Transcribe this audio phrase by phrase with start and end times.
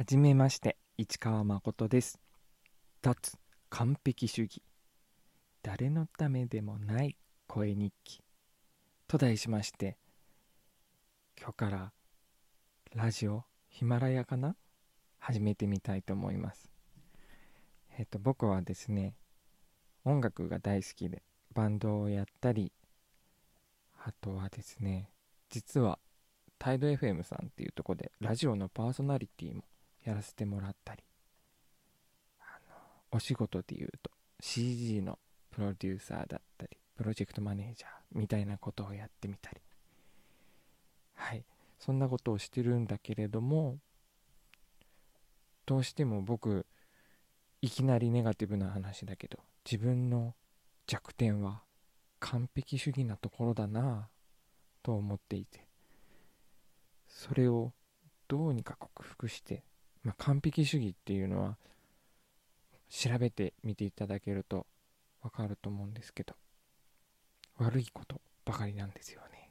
[0.00, 2.18] はじめまして市川誠です。
[3.02, 3.36] 脱
[3.68, 4.62] 完璧主義。
[5.62, 8.22] 誰のためでもない声日記。
[9.08, 9.98] と題しまして
[11.38, 11.92] 今日から
[12.94, 14.56] ラジオヒマラヤかな？
[15.18, 16.70] 始めてみたいと思います。
[17.98, 19.12] えっ、と僕はですね
[20.06, 21.22] 音楽が大好きで
[21.52, 22.72] バンドをやったり
[24.02, 25.10] あとはですね
[25.50, 25.98] 実は
[26.58, 29.62] タイド FM さんっていうとこでラジオのパーソナリティも
[30.04, 31.02] やらせてもらったり。
[32.40, 32.76] あの
[33.12, 35.18] お仕事でいうと CG の
[35.50, 39.60] プロデューサーだったりプロジェクトマネージャーみたいなことをやってみたり。
[41.14, 41.44] はい。
[41.78, 43.78] そんなことをしてるんだけれども
[45.64, 46.66] どうしても僕
[47.62, 50.34] いきなりネガティブな話だけど自分の
[50.86, 51.62] 弱点は
[52.18, 54.10] 完璧主義なところだな
[54.82, 55.70] と思っていて。
[57.10, 57.72] それを
[58.28, 59.64] どうにか克服して
[60.02, 61.56] まあ、完璧主義っていうのは
[62.88, 64.66] 調べてみていただけると
[65.22, 66.34] わかると思うんですけど
[67.58, 69.50] 悪いことばかりなんですよね。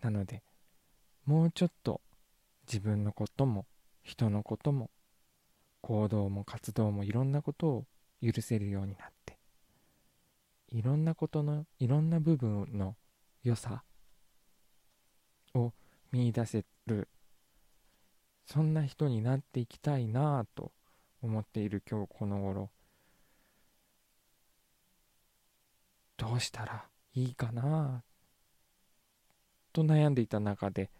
[0.00, 0.42] なので
[1.26, 2.00] もうちょっと
[2.66, 3.66] 自分のことも
[4.02, 4.90] 人のことも
[5.82, 7.86] 行動も活動もいろんなことを
[8.22, 9.38] 許せるようになって
[10.68, 12.96] いろんなことのいろんな部分の
[13.42, 13.82] 良さ
[15.54, 15.72] を
[16.12, 17.08] 見いだせる
[18.52, 20.72] そんな人になっていきたいなぁと
[21.22, 22.68] 思っている今日この頃。
[26.16, 26.84] どうしたら
[27.14, 28.02] いいかな
[29.72, 30.90] と悩んでいた中で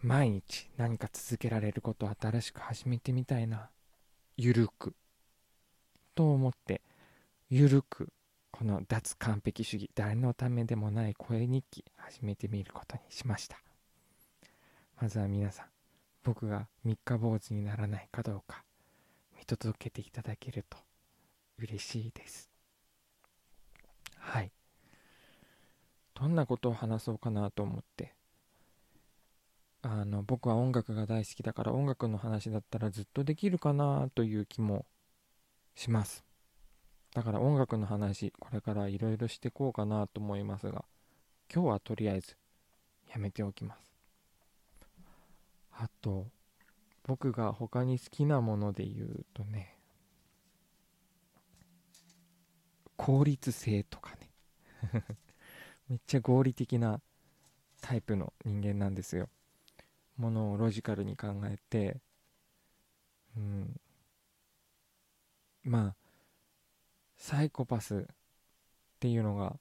[0.00, 3.68] 毎日何か続けられることを新しく始めてみたいな
[4.38, 4.94] ゆるく
[6.14, 6.80] と思って
[7.50, 8.08] ゆるく
[8.50, 13.58] この脱完璧主義誰のためでもない声日記始めてみることにしました。
[15.00, 15.69] まずは皆さん
[16.22, 18.64] 僕が三日坊主にならないかどうか
[19.38, 20.76] 見届けていただけると
[21.58, 22.50] 嬉しいです。
[24.16, 24.52] はい。
[26.14, 28.14] どんなことを話そうかなと思って。
[29.82, 34.84] あの僕は音楽が大好きだから音楽の話だったらずっとできるかなという気も
[35.74, 36.24] します。
[37.14, 40.84] だから音楽の話これからいろいろしていこうかなと思いますが
[41.52, 42.36] 今日はとりあえず
[43.10, 43.89] やめておきます。
[45.80, 46.26] あと
[47.04, 49.78] 僕が他に好きなもので言うとね
[52.98, 54.30] 効率性とかね。
[55.88, 57.00] めっちゃ合理的な
[57.80, 59.30] タイプの人間なんですよ。
[60.18, 62.02] ものをロジカルに考えて
[63.38, 63.80] うん。
[65.64, 65.96] まあ
[67.16, 68.04] サイコパスっ
[69.00, 69.58] ていうのが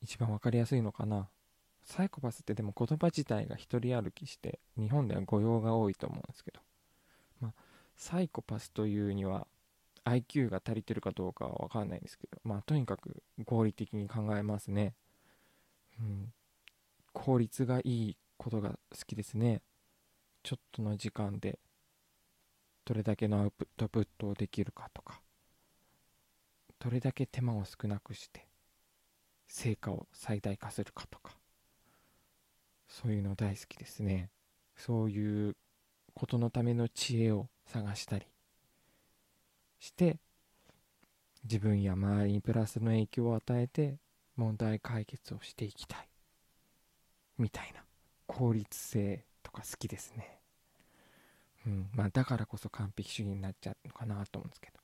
[0.00, 1.28] 一番分かりやすいのかな。
[1.84, 6.60] サイコパスってでも言葉自体が一人歩きして日本では誤用が多いと思うんですけど、
[7.40, 7.52] まあ、
[7.96, 9.46] サイコパスというには
[10.04, 14.94] IQ が足りてるかどうかは分かんないんですけど、まあ、とにかく合理的に考えますね、
[16.00, 16.32] うん、
[17.12, 19.62] 効率がいいことが好きですね。
[20.42, 21.58] ちょっとの時間で
[22.84, 25.20] どれだけのアウトプットをできるかとか。
[26.78, 28.46] どれだけ手間を少なくして
[29.48, 31.32] 成果を最大化するかとか。
[33.02, 34.30] そういうの大好きですね。
[34.76, 35.56] そういう
[36.14, 38.26] ことのための知恵を探したり
[39.80, 40.18] して
[41.42, 43.96] 自分や周りにプラスの影響を与えて
[44.36, 46.08] 問題解決をしていきたい。
[47.36, 47.82] みたいな。
[48.26, 50.38] 効率性とか好きですね。
[51.66, 51.88] うん。
[51.94, 54.78] まあだからこそ完璧主義になっちゃうのかなと思うんですけど。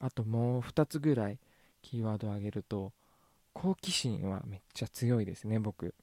[0.00, 1.38] あともう2つぐらい
[1.82, 2.92] キーワードを挙げると
[3.52, 5.94] 好奇心はめっちゃ強いですね僕。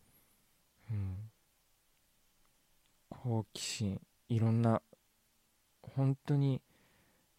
[3.10, 4.00] 好奇心。
[4.30, 4.82] いろんな
[5.82, 6.62] 本当に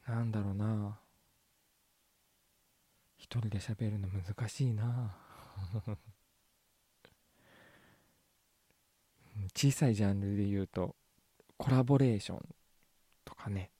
[0.07, 0.99] なんだろうな。
[3.17, 5.17] 一人で喋るの難しいな。
[9.55, 10.97] 小さいジャンルで言うと
[11.59, 12.55] コラボレーション
[13.25, 13.71] とかね。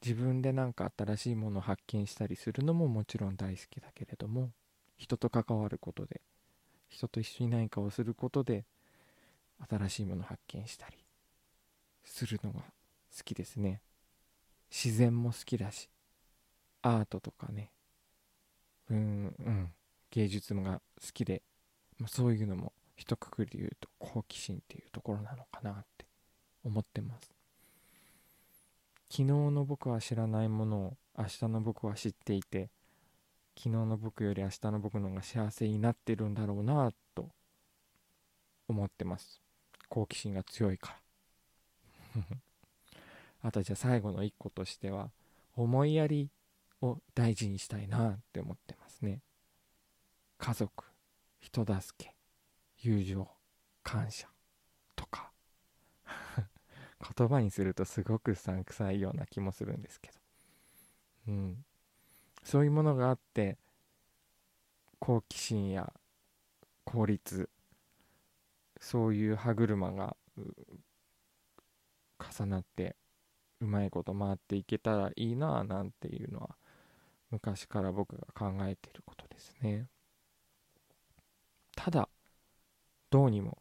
[0.00, 4.52] 自分で何か新しいものを発見したりするのももちろん大好きだけれども
[4.96, 6.20] 人と関わることで
[6.88, 8.64] 人と一緒に何かをすることで
[9.68, 10.96] 新しいものを発見したり
[12.04, 13.80] するのが好きですね。
[14.70, 15.88] 自然も好きだし
[16.82, 17.70] アートとかね。
[18.90, 19.72] うんうん。
[20.10, 21.42] 芸術が好きで、
[21.98, 26.06] まあ、そういうのも一括りで言うと好奇心っていうところなのかなって
[26.64, 27.30] 思ってます。
[29.10, 32.70] 昨日の僕は知らないものを明日の僕は知っていて
[33.58, 37.28] 昨日の僕より明日の僕の方が幸せになってるんだろうなと
[38.68, 39.42] 思ってます。
[39.88, 40.96] 好奇心が強いか
[42.14, 42.22] ら。
[43.42, 45.10] あとじゃあ最後の一個としては
[45.56, 46.30] 思いやり
[46.82, 49.22] を大事にしたいなって思ってますね。
[50.38, 50.84] 家族
[51.40, 52.14] 人助け
[52.76, 53.28] 友情
[53.82, 54.28] 感謝
[54.94, 55.32] とか。
[57.16, 60.18] 言葉にするとすごくうさんくさいような気もするんですけど。
[61.26, 61.64] うん。
[62.48, 63.58] そういうものがあって
[64.98, 65.92] 好奇心や
[66.82, 67.50] 効率
[68.80, 70.16] そういう歯車が
[72.18, 72.96] 重なって
[73.60, 76.56] うまいこと回っていけたらいいななんていうのは
[77.30, 79.86] 昔から僕が考えていることですね。
[81.76, 82.08] ただ
[83.10, 83.58] どうにも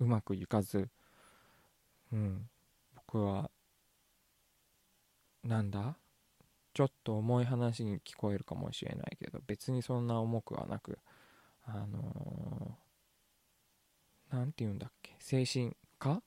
[0.00, 0.88] うまくいかず
[2.12, 2.48] うん
[2.96, 3.52] 僕は
[5.44, 5.96] なんだ？
[6.76, 10.98] ちょっと重い話に聞こえるかもしれないけど別にそんな重くはなく
[11.64, 12.76] あの
[14.30, 15.16] 何、ー、て言うんだっけ？
[15.18, 16.22] 精神科？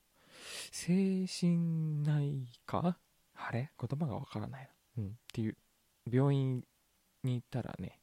[0.72, 2.98] 精神内科？
[3.36, 3.70] あれ？
[3.80, 4.64] 言葉がわからない
[4.98, 5.04] な。
[5.04, 5.10] うん。
[5.10, 5.58] っていう、
[6.10, 6.64] 病院
[7.24, 8.00] に行ったらね、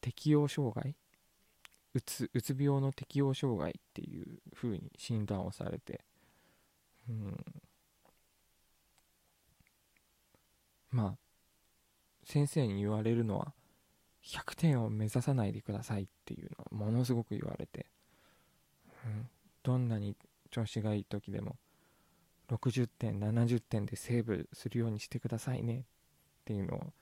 [0.00, 0.96] 適応障害？
[1.94, 6.04] うつ、うつ病の適応障害っていう風に診断をされて、
[7.08, 7.44] うん。
[10.90, 11.27] まあ、
[12.28, 13.54] 先生に言われるのは、
[14.22, 17.86] 100点を目指さないでくださいっていうのはものすごく言われて、
[19.06, 19.28] うん、
[19.62, 20.14] どんなに
[20.50, 21.56] 調子がいい時でも
[22.50, 25.82] 60点70点でセーブするようにしてくださいねっ
[26.44, 26.92] ていうのを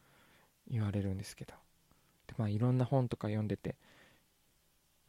[0.70, 1.54] 言われるんですけど。
[2.28, 3.76] でまあいろんな本とか読んでて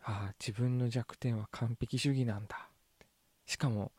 [0.03, 2.69] ああ自分の弱点は完璧主義なんだ。
[3.45, 3.91] しかも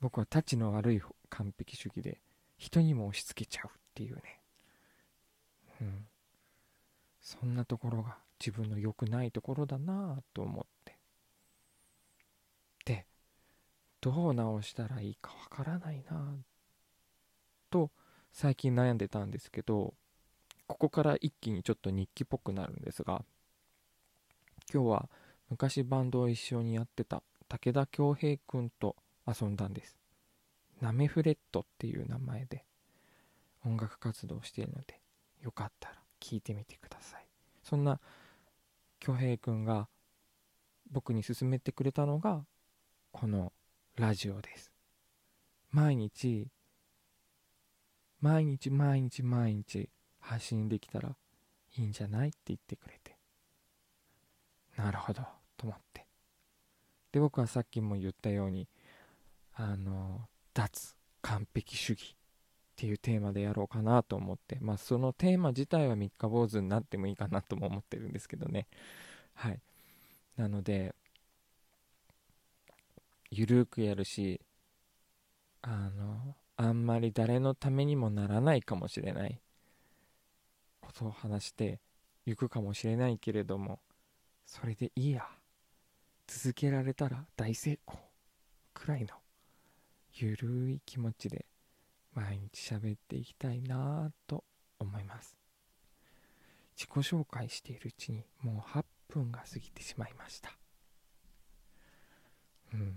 [0.00, 2.20] 僕はタチの悪い完璧主義で
[2.56, 4.40] 人にも押し付けちゃうっていうね。
[5.80, 6.06] うん。
[7.20, 10.96] そんなところが自分の良くないところだなと思って。
[12.84, 13.06] で
[14.00, 16.36] どう直したらいいかわからないな
[17.70, 17.90] と
[18.32, 19.94] 最近悩んでたんですけど
[20.68, 23.24] ここから一気にちょっと日記っぽくなるんですが
[24.72, 25.08] 今日は
[25.50, 28.96] 昔バンドを一緒にやってた武田恭平くんと
[29.26, 29.96] 遊んだんです。
[30.80, 32.64] ナメフレットっていう名前で
[33.64, 35.00] 音楽活動をしているので
[35.46, 37.26] よかったら聞いてみてください
[37.62, 38.00] そんな
[39.00, 39.88] 恭平くんが
[40.90, 42.44] 僕に勧めてくれたのが
[43.12, 43.52] この
[43.96, 44.72] ラジオです。
[45.70, 46.48] 毎日、
[48.20, 49.88] 毎日毎日毎日
[50.20, 51.16] 発信できたら
[51.76, 53.16] いいんじゃないって言ってくれて。
[54.76, 55.22] なるほど、
[55.56, 56.06] と思って。
[57.12, 58.68] で、僕はさっきも言ったように、
[59.54, 62.15] あの、脱完璧主義
[62.76, 68.66] っていうテーマでやろうかなと思って、まあそのテーマ自体は三日坊主になってもいいかなとも思ってるんですけどね。
[69.34, 69.60] はい。
[70.36, 70.94] なので、
[73.30, 74.40] ゆるくやるし
[75.62, 79.40] あのあんまり誰のためにもならないかもしれない
[80.80, 81.80] ことを話して
[82.24, 83.80] いくかもしれないけれども
[84.46, 85.26] それでいいや
[86.26, 87.98] 続けられたら大成功
[88.74, 89.08] くらいの
[90.14, 91.46] ゆるい気持ちで
[92.16, 94.42] 毎日喋っていきたいなと
[94.78, 95.36] 思います。
[96.74, 100.50] 自己紹介しているうちにもう8分が過ぎてしまいました。
[102.72, 102.96] うん。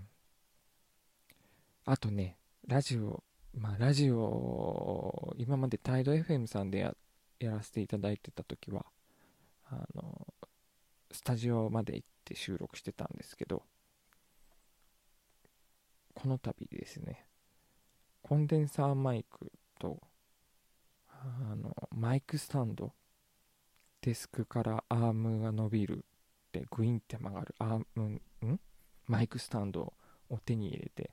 [1.84, 3.22] あとね、ラジオ、
[3.54, 6.96] まあ、ラジオ、今までタイド FM さんでや
[7.40, 8.86] やらせていただいてた時は、
[9.66, 10.26] あの、
[11.12, 13.64] スタジオまで行って収録してたんですけど、
[16.14, 17.26] この度ですね、
[18.22, 20.00] コンデンサーマイクと、
[21.08, 22.92] あの、マイクスタンド、
[24.02, 26.04] デスクからアームが伸びる
[26.52, 28.60] でグインって曲がるアーム、ん？
[29.06, 29.92] マイクスタンド
[30.28, 31.10] を手に入れて、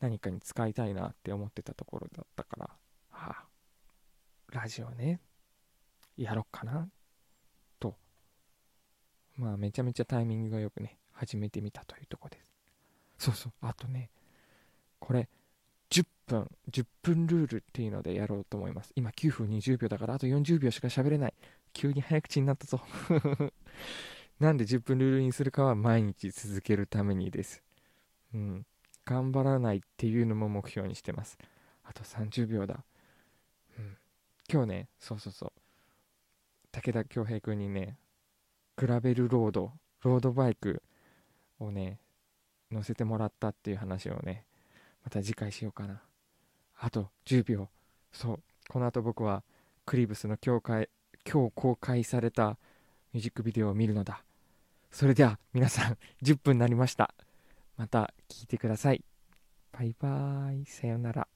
[0.00, 2.70] 何かに使いたいなって思ってたところだったから、
[3.10, 3.44] はあ、
[4.50, 5.20] ラジオね、
[6.16, 6.88] やろっかな、
[7.78, 7.96] と、
[9.36, 12.38] まあめちゃめちゃタイミングがよくね、始めてみたというとこで
[13.18, 13.26] す。
[13.26, 14.10] そうそう、あとね、
[14.98, 15.28] これ、
[15.92, 18.92] 10分、10分ルールっていうのでやろうと思います。
[18.96, 21.34] 今9分20秒だからあと40秒しか喋れない。
[21.74, 22.80] 急に早口になったぞ。
[24.40, 27.62] なんで10分ルールにするかは毎日続けるためにです。
[28.32, 28.66] うん。
[29.04, 31.36] 頑張らないっていうのも目標にしてます。
[31.84, 32.82] あと30秒だ。
[33.78, 33.98] うん。
[34.50, 35.52] 今日ね、そうそうそう。
[36.70, 37.98] 武田恭平君にね、
[38.76, 39.72] グラベルロード、
[40.02, 40.82] ロードバイク
[41.58, 42.00] をね、
[42.70, 44.46] 乗せてもらったっていう話をね、
[45.04, 46.02] また次回しようかな。
[46.78, 47.68] あと10秒。
[48.12, 48.42] そう。
[48.68, 49.42] この後僕は
[49.84, 50.88] クリブスの今日
[51.30, 52.58] 今日公開された
[53.12, 54.24] ミュージックビデオを見るのだ。
[54.90, 57.14] それでは皆さん10分になりました。
[57.76, 59.04] また聞いてください。
[59.72, 61.26] バイバーイさようなら